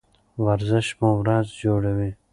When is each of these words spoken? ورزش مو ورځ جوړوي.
ورزش 0.45 0.87
مو 0.99 1.09
ورځ 1.21 1.47
جوړوي. 1.63 2.11